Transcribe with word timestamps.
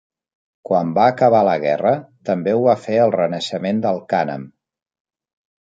Quan 0.69 0.93
va 0.95 1.03
acabar 1.11 1.41
la 1.49 1.53
guerra, 1.65 1.93
també 2.31 2.55
ho 2.57 2.63
va 2.71 2.77
fer 2.89 2.97
el 3.05 3.15
renaixement 3.19 3.85
del 3.85 4.05
cànem. 4.15 4.49